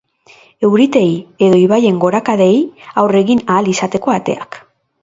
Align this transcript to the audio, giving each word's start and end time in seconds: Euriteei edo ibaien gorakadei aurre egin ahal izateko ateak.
Euriteei 0.67 1.11
edo 1.49 1.59
ibaien 1.65 2.01
gorakadei 2.07 2.51
aurre 3.05 3.25
egin 3.29 3.47
ahal 3.47 3.75
izateko 3.77 4.19
ateak. 4.21 4.61